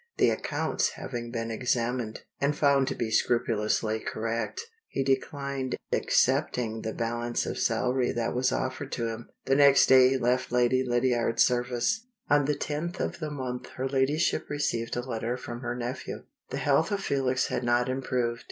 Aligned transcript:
The 0.17 0.31
accounts 0.31 0.93
having 0.93 1.29
been 1.29 1.51
examined, 1.51 2.21
and 2.39 2.55
found 2.57 2.87
to 2.87 2.95
be 2.95 3.11
scrupulously 3.11 3.99
correct, 3.99 4.61
he 4.87 5.03
declined 5.03 5.75
accepting 5.91 6.81
the 6.81 6.91
balance 6.91 7.45
of 7.45 7.59
salary 7.59 8.11
that 8.11 8.33
was 8.33 8.51
offered 8.51 8.91
to 8.93 9.09
him. 9.09 9.29
The 9.45 9.55
next 9.55 9.85
day 9.85 10.09
he 10.09 10.17
left 10.17 10.51
Lady 10.51 10.83
Lydiard's 10.83 11.43
service. 11.43 12.07
On 12.31 12.45
the 12.45 12.55
tenth 12.55 12.99
of 12.99 13.19
the 13.19 13.29
month 13.29 13.67
her 13.75 13.87
Ladyship 13.87 14.49
received 14.49 14.95
a 14.95 15.01
letter 15.07 15.37
from 15.37 15.59
her 15.61 15.75
nephew. 15.75 16.23
The 16.49 16.57
health 16.57 16.89
of 16.89 17.01
Felix 17.03 17.49
had 17.49 17.63
not 17.63 17.87
improved. 17.87 18.39